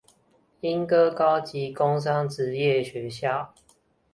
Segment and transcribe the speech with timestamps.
[0.61, 3.53] 鶯歌高級工商職業學校